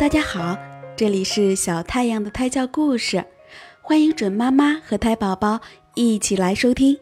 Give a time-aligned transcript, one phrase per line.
[0.00, 0.56] 大家好，
[0.96, 3.22] 这里是小太阳的胎教故事，
[3.82, 5.60] 欢迎准妈妈和胎宝宝
[5.94, 6.98] 一起来收听。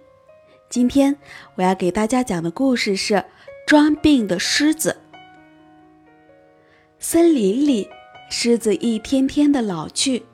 [0.68, 1.16] 今天
[1.54, 3.24] 我要给大家讲的故事是
[3.68, 4.96] 装病的狮子。
[6.98, 7.88] 森林里，
[8.30, 10.24] 狮子一天天的老去，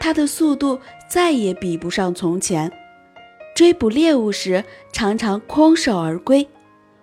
[0.00, 2.68] 它的速度再也比不上从前，
[3.54, 6.48] 追捕猎物时常常空手而归。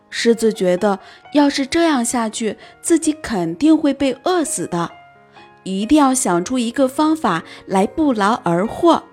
[0.09, 0.99] 狮子觉得，
[1.33, 4.91] 要是这样下去，自己肯定会被饿死的，
[5.63, 9.03] 一定要想出一个方法来不劳而获。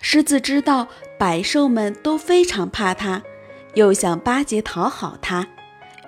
[0.00, 3.22] 狮子知道百兽们都非常怕它，
[3.74, 5.46] 又想巴结讨好它，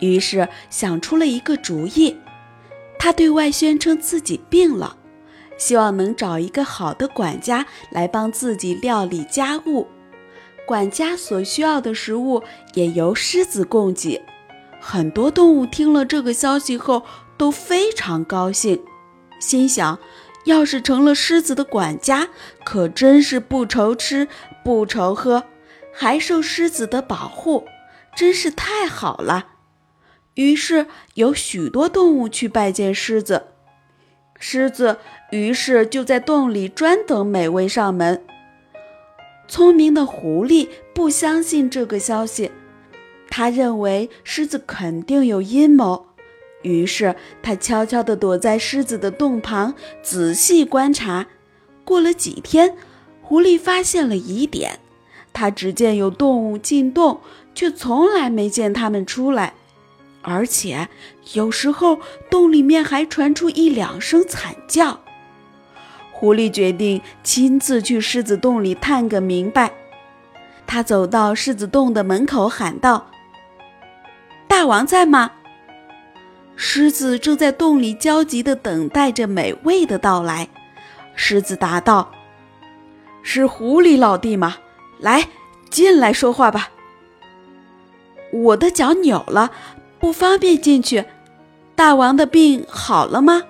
[0.01, 2.17] 于是想出了一个主意。
[2.99, 4.97] 他对外宣称自己病了，
[5.57, 9.87] 希望能找一个好的管家来帮自己料理家务。
[10.67, 12.43] 管家所需要的食物
[12.75, 14.21] 也由狮子供给。
[14.81, 17.05] 很多动物听了这个消息后
[17.39, 18.83] 都非常高兴，
[19.41, 19.99] 心想：
[20.45, 22.29] 要是成了狮子的管家，
[22.65, 24.29] 可真是不愁吃
[24.65, 25.45] 不愁喝，
[25.93, 27.65] 还受狮子的保护，
[28.15, 29.47] 真是太好了。
[30.35, 33.47] 于是有许多动物去拜见狮子，
[34.39, 34.99] 狮子
[35.31, 38.23] 于是就在洞里专等美味上门。
[39.49, 42.51] 聪明的狐狸不相信这个消息，
[43.29, 46.07] 他认为狮子肯定有阴谋，
[46.63, 51.27] 于是他悄悄地躲在狮子的洞旁，仔细观察。
[51.85, 52.75] 过了几天，
[53.23, 54.81] 狐狸发现了疑点，
[55.33, 57.21] 他只见有动物进洞，
[57.55, 59.55] 却从来没见它们出来，
[60.23, 60.89] 而且
[61.35, 65.01] 有时候洞里面还传出一两声惨叫。
[66.19, 69.71] 狐狸决定亲自去狮子洞里探个明白。
[70.67, 73.09] 他走到狮子洞的门口，喊道
[74.49, 75.33] ：“大王在吗？”
[76.57, 80.49] 狮子正在洞里焦急地等待着美味的到来。
[81.15, 82.11] 狮子答道
[83.23, 84.57] ：“是狐狸老弟吗？
[84.99, 85.29] 来，
[85.69, 86.71] 进来说话吧。”
[88.33, 89.51] 我的脚扭了，
[90.01, 91.05] 不方便进去。
[91.75, 93.43] 大王的病好了吗？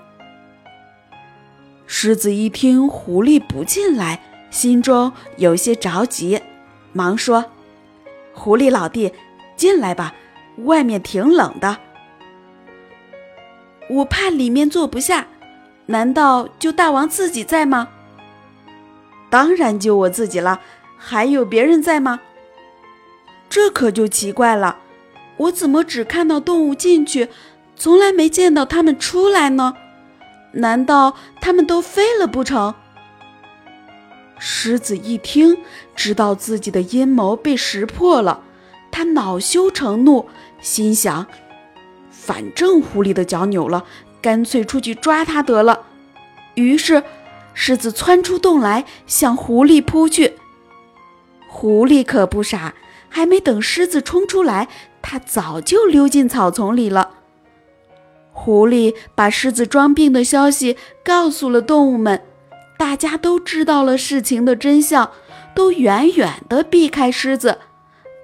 [1.87, 4.21] 狮子一听狐狸不进来，
[4.51, 6.41] 心中有些着急，
[6.93, 7.45] 忙说
[8.35, 9.13] ：“狐狸老弟，
[9.57, 10.13] 进来吧，
[10.65, 11.79] 外面挺冷的。
[13.89, 15.29] 我怕里面坐不下，
[15.87, 17.89] 难道就大王自己在吗？
[19.31, 20.61] 当然就我自己了，
[20.99, 22.21] 还有别人在吗？
[23.49, 24.81] 这可就奇怪了，
[25.37, 27.29] 我怎么只看到动物进去，
[27.77, 29.75] 从来没见到他们出来呢？”
[30.57, 32.75] 难道他们都飞了不成？
[34.39, 35.59] 狮子一听，
[35.95, 38.43] 知道自己的阴谋被识破了，
[38.91, 40.29] 他恼羞成怒，
[40.61, 41.27] 心想：
[42.11, 43.85] 反正狐狸的脚扭了，
[44.21, 45.87] 干脆出去抓它得了。
[46.55, 47.03] 于是，
[47.55, 50.35] 狮子窜出洞来，向狐狸扑去。
[51.49, 52.75] 狐狸可不傻，
[53.09, 54.69] 还没等狮子冲出来，
[55.01, 57.11] 它早就溜进草丛里了。
[58.39, 62.23] 狐狸把狮子装病的消息告诉了动物们，
[62.79, 65.11] 大家都知道了事情的真相，
[65.55, 67.59] 都远远地避开狮子。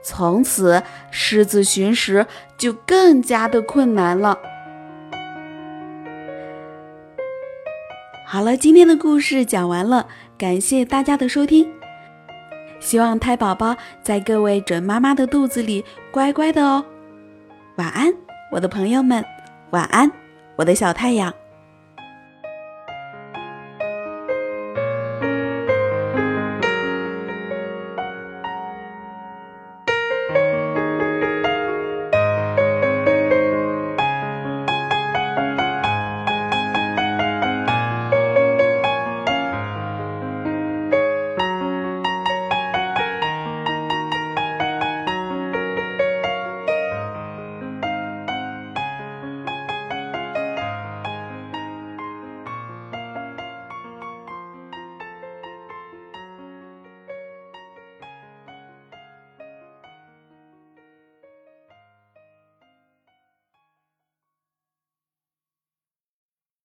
[0.04, 2.26] 从此，狮子寻食
[2.58, 4.38] 就更加的困难了。
[8.26, 10.06] 好了，今天的故事讲完了，
[10.36, 11.68] 感谢大家的收听。
[12.78, 16.84] 希望胎宝宝在各位准妈妈的肚子里乖乖的哦。
[17.76, 18.12] 晚安，
[18.52, 19.24] 我的朋友们。
[19.72, 20.10] 晚安，
[20.56, 21.32] 我的小太阳。